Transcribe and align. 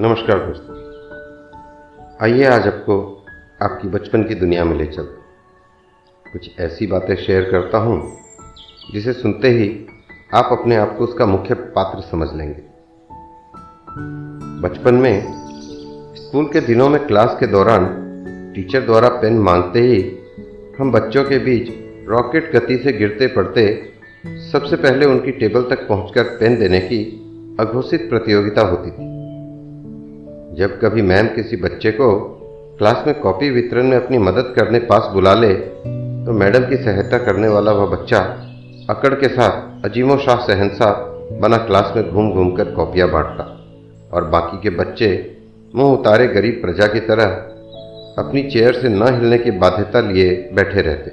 नमस्कार 0.00 0.38
दोस्तों। 0.38 0.74
आइए 2.22 2.44
आज 2.44 2.66
आपको 2.66 3.24
आपकी 3.62 3.88
बचपन 3.88 4.22
की 4.22 4.34
दुनिया 4.34 4.64
में 4.64 4.76
ले 4.78 4.86
चल 4.86 5.02
कुछ 6.26 6.58
ऐसी 6.60 6.86
बातें 6.86 7.16
शेयर 7.16 7.50
करता 7.50 7.78
हूँ, 7.78 8.18
जिसे 8.92 9.12
सुनते 9.12 9.48
ही 9.48 9.86
आप 10.34 10.48
अपने 10.52 10.76
आप 10.76 10.94
को 10.98 11.04
उसका 11.04 11.26
मुख्य 11.26 11.54
पात्र 11.54 12.00
समझ 12.00 12.28
लेंगे। 12.34 12.62
बचपन 14.68 14.94
में 14.94 15.22
स्कूल 16.16 16.44
के 16.44 16.60
दिनों 16.60 16.88
में 16.88 17.06
क्लास 17.06 17.36
के 17.40 17.46
दौरान 17.46 17.88
टीचर 18.54 18.80
द्वारा 18.80 19.08
पेन 19.08 19.38
मांगते 19.38 19.80
ही 19.80 20.18
हम 20.78 20.92
बच्चों 20.92 21.24
के 21.24 21.38
बीच 21.38 21.72
रॉकेट 22.08 22.52
गति 22.56 22.78
से 22.78 22.92
गिरते 22.92 23.26
पड़ते 23.26 23.66
सबसे 24.52 24.76
पहले 24.76 25.06
उनकी 25.06 25.32
टेबल 25.32 25.62
तक 25.62 25.88
पहुंचकर 25.88 26.22
पेन 26.22 26.58
देने 26.58 26.80
की 26.80 27.04
अघोषित 27.60 28.08
प्रतियोगिता 28.10 28.62
होती 28.62 28.90
थी। 28.90 29.15
जब 30.58 30.80
कभी 30.80 31.02
मैम 31.02 31.26
किसी 31.26 31.56
बच्चे 31.56 31.90
को 31.90 32.38
क्लास 32.78 33.04
में 33.06 33.20
कॉपी 33.20 33.50
वितरण 33.50 33.82
में 33.82 33.96
अपनी 33.96 34.18
मदद 34.18 34.52
करने 34.56 34.78
पास 34.78 35.12
बुला 35.12 35.34
ले 35.34 35.54
तो 36.26 36.32
मैडम 36.32 36.60
की 36.68 36.76
सहायता 36.76 37.18
करने 37.18 37.48
वाला 37.48 37.72
वह 37.72 37.86
बच्चा 37.86 38.18
अकड़ 38.90 39.14
के 39.14 39.28
साथ 39.28 39.84
अजीमो 39.84 40.16
शाह 40.16 40.36
सहनसा 40.36 41.18
बना 41.40 41.56
क्लास 41.56 41.92
में 41.96 42.10
घूम 42.10 42.32
घूम 42.32 42.52
कर 42.52 42.64
कॉपियाँ 42.64 43.10
बांटता 43.10 43.66
और 44.12 44.24
बाकी 44.24 44.62
के 44.62 44.70
बच्चे 44.70 45.36
मुँह 45.74 45.92
उतारे 45.92 46.26
गरीब 46.26 46.58
प्रजा 46.64 46.86
की 46.86 47.00
तरह 47.00 47.24
अपनी 48.22 48.42
चेयर 48.42 48.72
से 48.72 48.88
न 48.88 49.02
हिलने 49.02 49.38
की 49.38 49.50
बाध्यता 49.50 50.00
लिए 50.00 50.50
बैठे 50.52 50.80
रहते। 50.80 51.10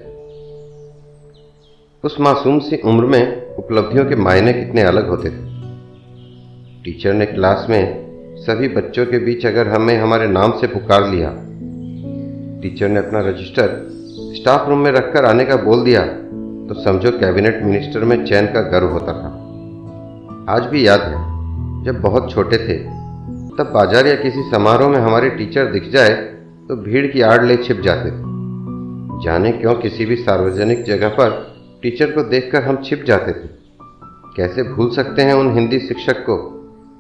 उस 2.04 2.20
मासूम 2.20 2.60
सी 2.60 2.78
उम्र 2.86 3.06
में 3.06 3.56
उपलब्धियों 3.56 4.06
के 4.06 4.16
मायने 4.16 4.54
कितने 4.54 4.82
अलग 4.82 5.10
होते 5.10 5.30
थे। 5.30 5.64
टीचर 6.84 7.14
ने 7.14 7.26
क्लास 7.26 7.68
में 7.70 8.03
सभी 8.44 8.68
बच्चों 8.68 9.06
के 9.06 9.20
बीच 9.20 9.46
अगर 9.46 9.68
हमें 9.68 9.98
हमारे 9.98 10.28
नाम 10.28 10.52
से 10.60 10.68
पुकार 10.68 11.08
लिया। 11.10 11.30
टीचर 12.62 12.90
ने 12.90 13.00
अपना 13.00 13.20
रजिस्टर 13.20 13.76
स्टाफ 14.36 14.68
रूम 14.70 14.80
में 14.80 14.92
रखकर 14.92 15.26
आने 15.26 15.46
का 15.46 15.56
बोल 15.58 15.84
दिया 15.84 16.02
तो 16.68 16.74
समझो 16.84 17.12
कैबिनेट 17.12 17.62
मिनिस्टर 17.64 18.04
में 18.04 18.26
चैन 18.26 18.46
का 18.46 18.62
गर्व 18.70 18.88
होता 18.88 19.14
था। 19.14 19.30
आज 20.50 20.66
भी 20.66 20.86
याद 20.88 21.02
है, 21.02 21.22
जब 21.84 22.02
बहुत 22.02 22.32
छोटे 22.32 22.58
थे, 22.60 22.78
तब 23.58 23.72
बाज़ार 23.74 24.08
या 24.08 24.16
किसी 24.16 24.44
समारोह 24.52 24.90
में 24.90 25.00
हमारे 25.00 25.30
टीचर 25.30 25.72
दिख 25.72 25.90
जाए 25.92 26.14
तो 26.68 26.76
भीड़ 26.84 27.06
की 27.08 27.22
आड़ 27.24 27.44
ले 27.46 27.58
छिप 27.58 27.82
जाते 27.82 28.10
थे। 28.10 29.22
जाने 29.24 29.52
क्यों 29.52 29.74
किसी 29.76 30.06
भी 30.06 30.16
सार्वजनिक 30.16 30.84
जगह 30.84 31.10
पर 31.12 31.30
टीचर 31.84 32.12
को 32.12 32.24
देखकर 32.30 32.64
हम 32.64 32.82
छिप 32.86 33.04
जाते 33.08 33.32
थे। 33.34 33.48
कैसे 34.36 34.64
भूल 34.66 34.90
सकते 34.92 35.22
हैं 35.22 35.34
उन 35.34 35.54
हिंदी 35.54 35.80
शिक्षक 35.80 36.24
को? 36.30 36.38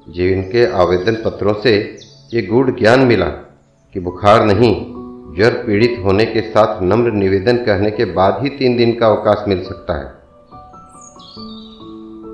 जिनके 0.07 0.65
आवेदन 0.73 1.15
पत्रों 1.15 1.53
से 1.53 1.75
ये 2.33 2.41
गूढ़ 2.41 2.69
ज्ञान 2.69 2.99
मिला 2.99 3.25
कि 3.25 3.99
बुखार 3.99 4.45
नहीं, 4.45 4.73
ज्वर 5.35 5.51
पीड़ित 5.65 6.01
होने 6.05 6.25
के 6.25 6.41
साथ 6.41 6.81
नम्र 6.83 7.11
निवेदन 7.11 7.57
कहने 7.57 7.91
के 7.91 8.05
बाद 8.05 8.43
ही 8.43 8.49
तीन 8.49 8.77
दिन 8.77 8.93
का 8.93 9.07
अवकाश 9.07 9.47
मिल 9.47 9.63
सकता 9.63 9.97
है। 9.99 10.05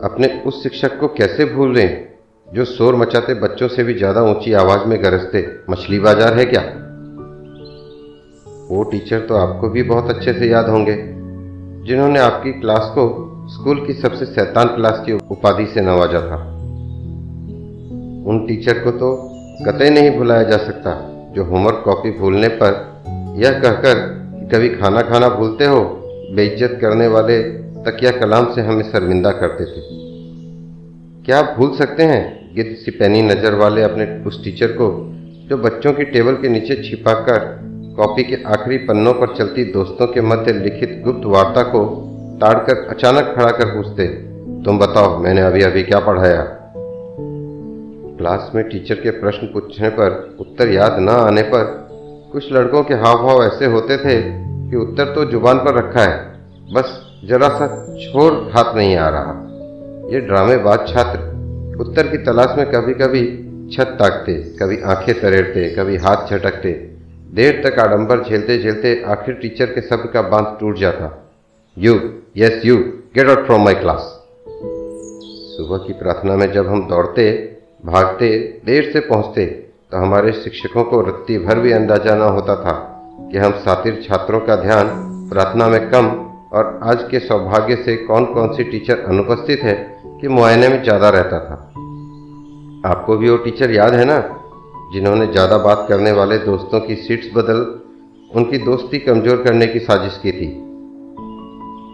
अपने 0.04 0.28
उस 0.46 0.62
शिक्षक 0.64 1.00
को 1.00 1.08
कैसे 1.08 1.46
भूल 1.46 1.78
हैं 1.78 2.18
जो 2.48 2.66
शोर 2.66 2.96
मचाते 2.96 3.34
बच्चों 3.34 3.68
से 3.68 3.84
भी 3.84 3.94
ज़्यादा 3.94 4.22
ऊँची 4.24 4.54
आवाज़ 4.54 4.88
में 4.88 5.04
गरजते, 5.04 5.46
मछली 5.70 6.00
बाज़ार 6.00 6.34
है 6.34 6.46
क्या? 6.46 6.62
वो 8.70 8.84
टीचर 8.84 9.20
तो 9.20 9.36
आपको 9.36 9.70
भी 9.70 9.84
बहुत 9.84 10.10
अच्छे 10.10 10.34
से 10.34 10.50
याद 10.50 10.70
होंगे, 10.70 10.96
जिन्होंने 11.88 12.20
आपकी 12.20 12.52
क्लास 12.52 12.92
को 12.96 13.10
स्कूल 13.50 13.86
की 13.88 13.94
सबसे 13.94 14.26
शैतान 14.26 14.68
क्लास 14.68 15.04
की 15.06 15.14
उपाधि 15.14 15.66
से 15.66 15.82
नवाजा 15.82 16.22
था। 16.22 16.59
उन 18.26 18.46
टीचर 18.48 18.80
को 18.80 18.92
तो 18.92 19.10
कतई 19.68 19.90
नहीं 19.90 20.18
भुलाया 20.18 20.44
जा 20.44 20.58
सकता, 20.58 20.92
जो 21.36 21.44
होमवर्क 21.44 21.82
कॉपी 21.86 22.12
भूलने 22.12 22.48
पर 22.48 22.72
यह 23.38 23.60
कहकर 23.60 24.00
कि 24.34 24.48
कभी 24.48 24.70
खाना 24.70 25.02
खाना 25.02 25.30
भूलते 25.30 25.66
हो, 25.66 25.82
बेइज्जत 26.36 26.78
करने 26.82 27.08
वाले 27.08 27.42
तकिया 27.84 28.12
कलाम 28.12 28.54
से 28.54 28.62
हमें 28.62 28.84
शर्मिंदा 28.84 29.32
करते 29.32 29.66
थे। 29.66 29.82
क्या 31.26 31.40
आप 31.40 31.54
भूल 31.58 31.76
सकते 31.78 32.04
हैं, 32.04 32.54
गिद्ध 32.56 32.76
सिपैनी 32.76 33.22
नज़र 33.22 33.56
वाले 33.56 33.84
अपने 33.84 34.06
उस 34.28 34.44
टीचर 34.44 34.72
को, 34.72 34.90
जो 35.50 35.58
बच्चों 35.58 35.94
की 35.94 36.04
टेबल 36.04 36.34
के 36.34 36.50
नीचे 36.50 36.76
छिपाकर 36.84 37.40
कॉपी 37.98 38.24
के 38.24 38.44
आखिरी 38.44 38.78
पन्नों 38.78 39.14
पर 39.14 39.36
चलती 39.36 39.64
दोस्तों 39.64 40.08
के 40.08 40.22
मध्य 40.22 40.54
लिखित 40.54 41.02
गुप्त 41.06 41.26
वार्ता 41.26 41.64
को 41.64 41.86
ताड़कर 42.42 42.88
अचानक 42.88 43.34
खड़ा 43.36 43.52
कर 43.52 43.76
पूछते, 43.76 44.08
तुम 44.66 44.80
बताओ, 44.80 45.18
मैंने 45.18 45.42
अभी 45.42 45.62
अभी 45.62 45.84
क्या 45.84 46.00
पढ़ाया? 46.00 46.42
क्लास 48.20 48.52
में 48.56 48.64
टीचर 48.70 48.96
के 48.96 49.12
प्रश्न 49.12 49.48
पूछने 49.48 49.90
पर 49.90 50.14
उत्तर 50.40 50.70
याद 50.70 51.00
न 51.00 51.10
आने 51.10 51.42
पर 51.42 51.64
कुछ 52.32 52.52
लड़कों 52.54 52.84
के 52.84 52.94
हाव 52.94 53.22
भाव 53.24 53.44
ऐसे 53.44 53.66
होते 53.66 53.98
थे 53.98 54.16
कि 54.70 54.76
उत्तर 54.78 55.14
तो 55.16 55.24
ज़ुबान 55.32 55.58
पर 55.58 55.76
रखा 55.76 56.02
है। 56.02 56.74
बस 56.74 56.90
जरा 57.26 57.48
सा 57.50 57.68
छोर 57.98 58.34
हाथ 58.56 58.76
नहीं 58.76 58.96
आ 58.96 59.08
रहा। 59.10 59.32
ये 60.12 60.20
ड्रामेबाज 60.20 60.88
छात्र 60.88 61.78
उत्तर 61.80 62.08
की 62.08 62.18
तलाश 62.18 62.58
में 62.58 62.66
कभी 62.72 62.94
कभी 62.94 63.22
छत 63.74 63.96
ताकते, 64.00 64.34
कभी 64.60 64.82
आँखें 64.84 65.20
तरेड़ते, 65.22 65.68
कभी 65.76 65.98
हाथ 65.98 66.30
झटकते। 66.30 66.72
देर 67.36 67.62
तक 67.66 67.80
आडंबर 67.80 68.24
झेलते 68.24 68.58
झेलते 68.58 68.94
आखिर 69.08 69.36
टीचर 69.36 69.66
के 69.66 69.82
शब्द 69.82 70.10
का 70.14 70.22
बाँध 70.30 70.58
टूट 70.60 70.78
जाता। 70.78 71.12
You 71.78 71.94
yes 72.38 72.66
you 72.66 72.78
get 73.16 73.30
out 73.30 73.46
from 73.46 73.64
my 73.66 73.74
class 73.76 74.16
सुबह 75.52 75.78
की 75.78 75.94
प्रार्थना 75.94 76.36
में 76.36 76.52
जब 76.52 76.68
हम 76.68 76.88
दौड़ते 76.88 77.30
भागते 77.86 78.62
देर 78.66 78.90
से 78.94 79.00
पहुँचते 79.00 79.46
तो 79.92 79.98
हमारे 79.98 80.32
शिक्षकों 80.32 80.84
को 80.84 81.02
रत्ती 81.02 81.38
भर 81.40 81.60
भी 81.60 81.72
अंदाज़ा 81.72 82.16
न 82.16 82.22
होता 82.22 82.56
था 82.56 82.74
कि 83.32 83.38
हम 83.38 83.52
सातिर 83.52 84.02
छात्रों 84.10 84.40
का 84.40 84.56
ध्यान 84.56 84.88
प्रार्थना 85.30 85.68
में 85.68 85.90
कम 85.90 86.08
और 86.54 86.80
आज 86.84 87.04
के 87.12 87.20
सौभाग्य 87.20 87.76
से 87.76 87.96
कौन 87.96 88.26
कौन 88.26 88.54
सी 88.54 88.64
टीचर 88.64 89.00
अनुपस्थित 89.00 89.60
है 89.60 89.76
कि 90.22 90.28
मुआयने 90.28 90.70
में 90.70 90.84
ज़्यादा 90.84 91.10
रहता 91.10 91.40
था। 91.40 91.56
आपको 92.90 93.18
भी 93.18 93.30
वो 93.30 93.38
टीचर 93.38 93.72
याद 93.72 93.94
है 93.94 94.06
ना? 94.06 94.20
जिन्होंने 94.94 95.28
ज़्यादा 95.28 95.58
बात 95.58 95.86
करने 95.90 96.12
वाले 96.12 96.38
दोस्तों 96.38 96.80
की 96.80 96.96
सीट्स 96.96 97.28
बदल, 97.36 97.66
उनकी 98.36 98.58
दोस्ती 98.58 99.00
कमज़ोर 99.00 99.44
करने 99.44 99.68
की 99.68 99.80
साजिश 99.80 100.20
की 100.24 100.32
थी। 100.32 100.48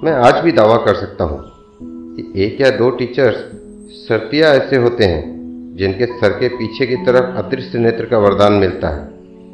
मैं 0.06 0.14
आज 0.14 0.44
भी 0.44 0.52
दावा 0.52 0.78
कर 0.78 0.96
सकता 0.96 1.24
हूँ 1.24 1.42
कि 1.82 2.44
एक 2.44 2.62
या 2.62 2.70
दो 2.70 2.90
टीचर्स 2.90 3.36
सर्तिया 4.08 4.48
ऐसे 4.48 4.76
होते 4.76 5.04
हैं 5.04 5.35
जिनके 5.76 6.06
सर 6.12 6.38
के 6.40 6.48
पीछे 6.50 6.86
की 6.86 6.96
तरफ़ 7.06 7.38
अदृश्य 7.38 7.80
नेत्र 7.80 8.06
का 8.06 8.18
वरदान 8.18 8.54
मिलता 8.60 8.90
है। 8.90 9.04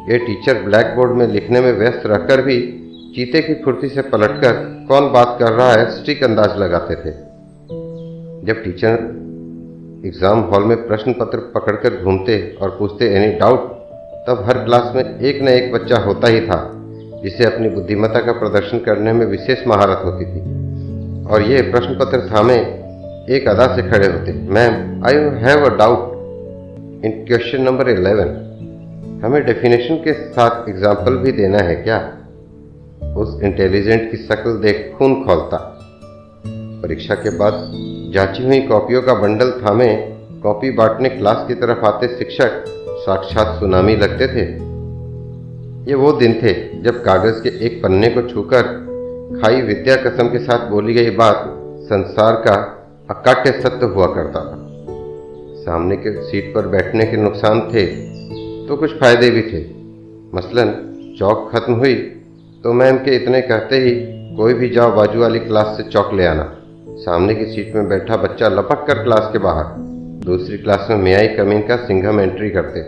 ये 0.09 0.17
टीचर 0.17 0.61
ब्लैक 0.63 0.95
बोर्ड 0.95 1.11
में 1.11 1.27
लिखने 1.27 1.61
में 1.61 1.71
व्यस्त 1.73 2.05
रहकर 2.05 2.41
भी 2.41 2.57
चीते 3.15 3.41
की 3.41 3.53
फुर्ती 3.63 3.89
से 3.89 4.01
पलटकर 4.09 4.53
कौन 4.87 5.11
बात 5.11 5.35
कर 5.39 5.51
रहा 5.51 5.71
है 5.71 5.89
स्टिक 5.91 6.23
अंदाज 6.23 6.57
लगाते 6.57 6.95
थे। 6.95 7.11
जब 8.47 8.61
टीचर 8.63 8.93
एग्ज़ाम 10.05 10.39
हॉल 10.51 10.63
में 10.63 10.75
प्रश्न 10.87 11.13
पत्र 11.13 11.37
पकड़कर 11.55 12.01
घूमते 12.03 12.38
और 12.61 12.69
पूछते 12.79 13.09
एनी 13.15 13.31
डाउट 13.39 13.69
तब 14.27 14.43
हर 14.47 14.63
क्लास 14.65 14.91
में 14.95 15.03
एक 15.03 15.41
न 15.41 15.47
एक 15.47 15.71
बच्चा 15.73 15.97
होता 15.99 16.27
ही 16.27 16.41
था, 16.41 16.59
जिसे 17.23 17.45
अपनी 17.45 17.69
बुद्धिमत्ता 17.69 18.19
का 18.21 18.31
प्रदर्शन 18.39 18.79
करने 18.79 19.13
में 19.13 19.25
विशेष 19.27 19.65
महारत 19.67 20.01
होती 20.05 20.25
थी। 20.25 20.41
और 21.25 21.41
ये 21.41 21.61
प्रश्न 21.71 21.97
पत्र 21.99 22.19
थामे 22.29 22.55
एक 23.35 23.47
अदा 23.47 23.67
से 23.75 23.89
खड़े 23.89 24.07
होते। 24.07 24.33
Ma'am 24.49 25.05
I 25.07 25.15
have 25.43 25.65
a 25.65 25.75
doubt 25.77 26.09
in 27.06 27.12
question 27.25 27.62
number 27.62 27.89
eleven 27.89 28.28
हमें 29.23 29.45
डेफिनेशन 29.45 29.95
के 29.95 30.13
साथ 30.13 30.67
एग्ज़ाम्पल 30.69 31.16
भी 31.16 31.31
देना 31.31 31.57
है 31.57 31.75
क्या? 31.75 31.97
उस 33.17 33.39
इंटेलिजेंट 33.44 34.12
की 34.12 34.17
शक्ल 34.17 34.53
देख 34.57 34.94
खून 34.97 35.16
खोलता। 35.23 35.57
परीक्षा 36.84 37.16
के 37.16 37.29
बाद 37.38 37.53
जांची 38.13 38.45
हुई 38.45 38.62
कॉपियों 38.62 39.01
का 39.01 39.13
बंडल 39.13 39.51
थामे, 39.51 39.95
कॉपी 40.44 40.72
बांटने 40.72 41.09
क्लास 41.09 41.47
की 41.47 41.56
तरफ़ 41.56 41.85
आते 41.85 42.07
शिक्षक 42.07 42.63
साक्षात 43.00 43.59
सुनामी 43.59 43.95
लगते 43.95 44.27
थे। 44.27 44.45
ये 45.89 45.95
वो 45.95 46.12
दिन 46.12 46.39
थे 46.44 46.53
जब 46.81 47.03
कागज़ 47.03 47.44
के 47.44 47.57
एक 47.65 47.83
पन्ने 47.83 48.09
को 48.09 48.30
छूकर 48.30 48.74
खाई 49.42 49.62
विद्या 49.62 49.95
कसम 49.95 50.27
के 50.27 50.39
साथ 50.39 50.69
बोली 50.69 50.94
गई 50.94 51.09
बात 51.09 51.45
संसार 51.83 52.36
का 52.36 52.56
अकाट्य 53.09 53.62
सत्य 53.62 53.86
हुआ 53.86 54.07
करता 54.07 54.39
था। 54.39 54.61
सामने 55.62 55.96
के 55.96 56.12
सीट 56.22 56.54
पर 56.56 56.68
बैठने 56.68 57.06
के 57.06 57.18
नुकसान 57.18 57.62
थे 57.74 57.86
तो 58.68 58.75
कुछ 58.75 58.98
फ़ायदे 59.00 59.30
भी 59.30 59.42
थे। 59.44 59.60
मसलन, 60.34 60.74
चौक 61.19 61.50
खत्म 61.54 61.74
हुई 61.74 61.94
तो 62.63 62.74
मैम 62.74 62.98
के 62.98 63.16
इतने 63.16 63.42
कहते 63.42 63.78
ही 63.78 63.92
कोई 64.38 64.54
भी 64.54 64.69
जाओ 64.69 64.96
बाजू 64.96 65.19
वाली 65.19 65.40
क्लास 65.40 65.75
से 65.78 65.84
चौक 65.84 66.13
ले 66.13 66.25
आना। 66.25 66.44
सामने 66.98 67.36
की 67.36 67.46
सीट 67.46 67.75
में 67.75 67.88
बैठा 67.90 68.18
बच्चा 68.18 68.48
लपक 68.48 68.86
कर 68.88 69.04
क्लास 69.04 69.30
के 69.34 69.40
बाहर। 69.40 69.66
दूसरी 70.25 70.58
क्लास 70.58 70.88
में 70.90 70.98
मेयाई 70.98 71.28
कमीन 71.28 71.62
का 71.62 71.75
सिंघम 71.78 72.19
एंट्री 72.19 72.50
करते। 72.50 72.81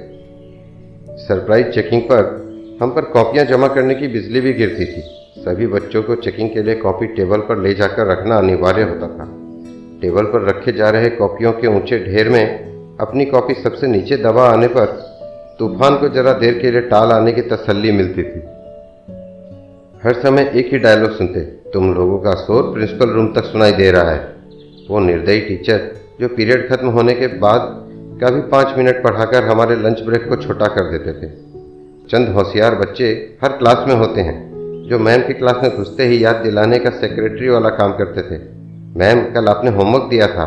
सरप्राइज़ 1.18 1.68
चेकिंग 1.68 2.02
पर 2.02 2.32
हम 2.82 2.90
पर 2.90 3.06
कॉपियाँ 3.12 3.46
जमा 3.46 3.68
करने 3.68 3.96
की 3.96 4.08
बिजली 4.08 4.42
भी 4.42 4.54
गिरती 4.54 4.86
थी। 4.86 5.02
सभी 5.42 5.68
बच्चों 5.68 6.04
को 6.04 6.16
चेकिंग 6.16 6.50
के 6.50 6.64
लिए 6.64 6.76
कॉपी 6.76 7.08
टेबल 7.16 7.40
पर 7.40 7.58
ले 7.58 7.74
जाकर 7.74 8.08
रखना 8.08 8.38
अनिवार्य 8.38 8.84
होता 8.84 9.08
था। 9.08 9.26
टेबल 10.04 10.26
पर 10.26 10.48
रखे 10.48 10.72
जा 10.72 10.90
रहे 10.90 11.10
कॉपियों 11.10 11.52
के 11.52 11.68
ऊँचे 11.70 12.00
ढेर 12.06 12.30
में 12.30 12.98
अपनी 13.02 13.26
कॉपी 13.26 13.54
सबसे 13.54 13.88
नीचे 13.88 14.18
दबा 14.20 14.48
आने 14.48 14.68
पर 14.70 14.86
तूफ़ान 15.60 15.96
को 15.98 16.08
जरा 16.10 16.34
देर 16.40 16.58
के 16.60 16.72
लिए 16.72 16.82
टाल 16.90 17.12
आने 17.12 17.32
की 17.32 17.42
तसल्ली 17.50 17.92
मिलती 17.92 18.24
थी। 18.24 18.40
हर 20.04 20.14
समय 20.22 20.52
एक 20.56 20.74
ही 20.74 20.80
डायलॉग 20.80 21.12
सुनते, 21.12 21.40
तुम 21.74 21.94
लोगों 21.94 22.18
का 22.20 22.34
शोर 22.36 22.72
प्रिंसिपल 22.74 23.10
रूम 23.10 23.28
तक 23.34 23.44
सुनाई 23.44 23.72
दे 23.72 23.90
रहा 23.92 24.12
है। 24.12 24.22
वो 24.90 25.00
निर्दयी 25.00 25.42
टीचर 25.42 25.92
जो 26.20 26.28
पीरियड 26.28 26.68
खत्म 26.70 26.88
होने 26.88 27.14
के 27.14 27.28
बाद 27.40 27.70
का 28.22 28.30
भी 28.30 28.42
पाँच 28.50 28.78
मिनट 28.78 29.04
पढ़ाकर 29.04 29.44
हमारे 29.44 29.76
लंच 29.76 30.02
ब्रेक 30.02 30.28
को 30.30 30.36
छोटा 30.36 30.68
कर 30.70 30.90
देते 30.92 31.14
थे। 31.14 31.30
चंद 32.10 32.30
होशियार 32.30 32.76
बच्चे 32.76 33.12
हर 33.44 33.58
क्लास 33.58 33.86
में 33.88 33.96
होते 33.96 34.22
हैं, 34.22 34.38
जो 34.90 35.00
मैम 35.00 35.22
की 35.22 35.34
क्लास 35.34 35.64
में 35.64 35.78
घुसते 35.78 36.06
ही 36.06 36.24
याद 36.24 36.36
दिलाने 36.36 36.80
का 36.80 36.90
सेक्रेटरी 36.98 37.50
वाला 37.50 37.70
काम 37.72 37.94
करते 37.94 38.22
थे। 38.22 38.42
मैम, 38.94 39.22
कल 39.34 39.48
आपने 39.48 39.72
होमवर्क 39.72 40.04
दिया 40.04 40.28
था। 40.28 40.46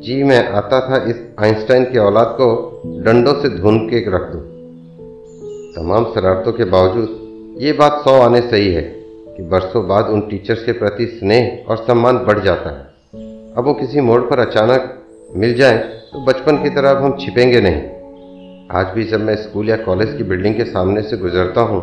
जी, 0.00 0.22
मैं 0.22 0.48
आता 0.48 0.80
था 0.80 0.96
इस 1.10 1.16
आइंस्टाइन 1.38 1.84
की 1.84 1.98
औलाद 1.98 2.34
को 2.40 2.48
डंडों 3.04 3.32
से 3.34 3.48
धुन 3.48 3.78
के 3.88 3.98
रख 4.06 4.26
दूँ। 4.32 4.40
तमाम 5.74 6.04
शरारतों 6.04 6.52
के 6.52 6.64
बावजूद, 6.64 7.56
ये 7.60 7.72
बात 7.72 8.00
सौ 8.04 8.20
आने 8.20 8.40
सही 8.40 8.72
है 8.74 8.82
कि 9.36 9.42
बरसों 9.42 9.86
बाद 9.88 10.06
उन 10.06 10.20
टीचर्स 10.20 10.64
के 10.64 10.72
प्रति 10.72 11.06
स्नेह 11.06 11.70
और 11.70 11.76
सम्मान 11.76 12.18
बढ़ 12.18 12.44
जाता 12.44 12.70
है। 12.70 13.54
अब 13.56 13.64
वो 13.66 13.74
किसी 13.74 14.00
मोड़ 14.00 14.20
पर 14.20 14.38
अचानक 14.38 14.94
मिल 15.36 15.54
जाए 15.54 15.78
तो 16.12 16.24
बचपन 16.24 16.62
की 16.62 16.70
तरह 16.70 16.90
अब 16.90 17.02
हम 17.04 17.16
छिपेंगे 17.20 17.60
नहीं। 17.60 17.82
आज 18.70 18.94
भी 18.94 19.04
जब 19.04 19.20
मैं 19.20 19.36
स्कूल 19.36 19.68
या 19.70 19.76
कॉलेज 19.76 20.16
की 20.16 20.24
बिल्डिंग 20.24 20.54
के 20.54 20.64
सामने 20.64 21.02
से 21.02 21.16
गुजरता 21.16 21.60
हूँ 21.60 21.82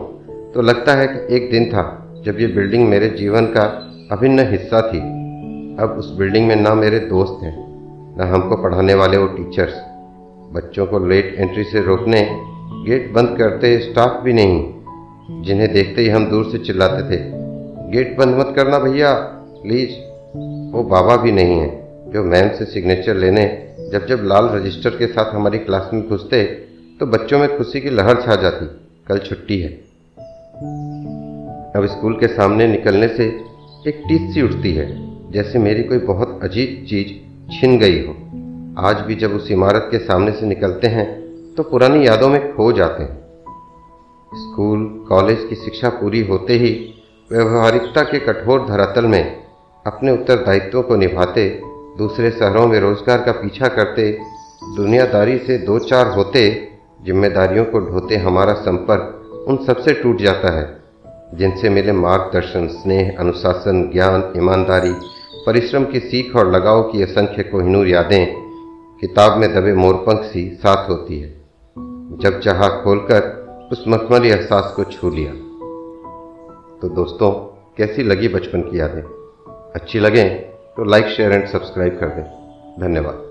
तो 0.53 0.61
लगता 0.61 0.93
है 0.93 1.07
कि 1.07 1.35
एक 1.35 1.51
दिन 1.51 1.69
था 1.69 1.85
जब 2.25 2.39
ये 2.39 2.47
बिल्डिंग 2.47 2.89
मेरे 2.89 3.09
जीवन 3.09 3.45
का 3.47 3.63
अभिन्न 4.11 4.51
हिस्सा 4.51 4.81
थी। 4.81 5.16
अब 5.79 5.95
उस 5.99 6.09
बिल्डिंग 6.17 6.47
में 6.47 6.55
ना 6.55 6.73
मेरे 6.75 6.99
दोस्त 6.99 7.43
हैं, 7.43 7.55
ना 8.17 8.25
हमको 8.25 8.55
पढ़ाने 8.63 8.93
वाले 8.93 9.17
वो 9.17 9.27
टीचर्स 9.27 9.73
बच्चों 10.53 10.85
को 10.85 10.99
लेट 10.99 11.35
एंट्री 11.39 11.63
से 11.63 11.81
रोकने 11.81 12.21
गेट 12.85 13.11
बंद 13.13 13.37
करते 13.37 13.77
स्टाफ 13.79 14.23
भी 14.23 14.33
नहीं, 14.33 15.43
जिन्हें 15.43 15.71
देखते 15.73 16.01
ही 16.01 16.09
हम 16.09 16.25
दूर 16.25 16.49
से 16.51 16.57
चिल्लाते 16.57 17.03
थे। 17.03 17.19
गेट 17.91 18.17
बंद 18.17 18.35
मत 18.35 18.53
करना 18.55 18.79
भैया 18.79 19.13
प्लीज़ 19.13 19.91
वो 20.73 20.83
बाबा 20.83 21.15
भी 21.17 21.31
नहीं 21.31 21.59
है, 21.59 21.69
जो 22.13 22.23
मैम 22.23 22.49
से 22.49 22.65
सिग्नेचर 22.65 23.15
लेने, 23.15 23.45
जब 23.91 24.05
जब 24.05 24.23
लाल 24.23 24.49
रजिस्टर 24.49 24.89
के 24.89 25.07
साथ 25.07 25.33
हमारी 25.35 25.57
क्लास 25.59 25.89
में 25.93 26.07
घुसते 26.09 26.43
तो 26.99 27.05
बच्चों 27.07 27.39
में 27.39 27.57
खुशी 27.57 27.81
की 27.81 27.89
लहर 27.89 28.21
छा 28.21 28.35
जाती। 28.35 28.65
कल 29.07 29.17
छुट्टी 29.19 29.59
है। 29.61 29.69
अब 31.73 31.85
स्कूल 31.87 32.13
के 32.13 32.27
सामने 32.27 32.67
निकलने 32.67 33.07
से 33.07 33.25
एक 33.87 34.03
टीस 34.07 34.33
सी 34.33 34.41
उठती 34.41 34.73
है। 34.73 34.85
जैसे 35.31 35.59
मेरी 35.59 35.83
कोई 35.83 35.97
बहुत 36.07 36.39
अजीब 36.43 36.85
चीज़ 36.89 37.07
छिन 37.51 37.77
गई 37.79 37.99
हो। 38.05 38.13
आज 38.79 38.99
भी 39.01 39.15
जब 39.15 39.33
उस 39.33 39.49
इमारत 39.51 39.87
के 39.91 39.97
सामने 39.99 40.31
से 40.31 40.45
निकलते 40.45 40.87
हैं 40.87 41.05
तो 41.55 41.63
पुरानी 41.63 42.05
यादों 42.07 42.29
में 42.29 42.55
खो 42.55 42.71
जाते 42.71 43.03
हैं। 43.03 43.15
स्कूल, 44.31 44.85
कॉलेज 45.09 45.45
की 45.49 45.55
शिक्षा 45.55 45.89
पूरी 45.91 46.21
होते 46.27 46.53
ही 46.53 46.71
व्यवहारिकता 47.31 48.03
के 48.03 48.19
कठोर 48.19 48.65
धरातल 48.67 49.05
में 49.05 49.23
अपने 49.85 50.11
उत्तरदायित्वों 50.11 50.83
को 50.83 50.95
निभाते, 50.95 51.47
दूसरे 51.97 52.31
शहरों 52.31 52.65
में 52.67 52.79
रोज़गार 52.79 53.21
का 53.21 53.31
पीछा 53.31 53.67
करते, 53.67 54.11
दुनियादारी 54.75 55.37
से 55.37 55.57
दो 55.57 55.77
चार 55.79 56.07
होते, 56.07 56.43
जिम्मेदारियों 57.05 57.65
को 57.65 57.79
ढोते 57.81 58.17
हमारा 58.19 58.53
संपर्क 58.61 59.45
उन 59.47 59.63
सबसे 59.65 59.93
टूट 59.93 60.21
जाता 60.21 60.51
है, 60.51 60.65
जिनसे 61.33 61.69
मिले 61.69 61.91
मार्गदर्शन, 61.93 62.67
स्नेह, 62.69 63.15
अनुशासन, 63.19 63.89
ज्ञान, 63.93 64.31
ईमानदारी 64.37 64.93
परिश्रम 65.47 65.85
की 65.85 65.99
सीख 65.99 66.35
और 66.35 66.51
लगाव 66.51 66.83
की 66.83 67.01
असंख्य 67.01 67.43
को 67.43 67.61
हिनूर 67.61 67.87
यादें 67.87 68.35
किताब 69.01 69.37
में 69.37 69.55
दबे 69.55 69.73
मोरपंख 69.73 70.19
सी 70.19 70.49
साथ 70.49 70.89
होती 70.89 71.19
है। 71.19 71.29
जब 72.17 72.39
चाह 72.39 72.67
खोलकर 72.67 73.47
उस 73.71 73.85
मखमली 73.87 74.29
एहसास 74.29 74.73
को 74.75 74.83
छू 74.83 75.09
लिया। 75.09 75.31
तो 76.81 76.89
दोस्तों, 76.89 77.31
कैसी 77.77 78.03
लगी 78.03 78.27
बचपन 78.27 78.61
की 78.61 78.79
यादें? 78.79 79.01
अच्छी 79.75 79.99
लगें 79.99 80.37
तो 80.77 80.83
लाइक 80.83 81.05
शेयर 81.05 81.31
एंड 81.31 81.47
सब्सक्राइब 81.47 81.99
कर 81.99 82.07
दें। 82.07 82.23
धन्यवाद। 82.81 83.26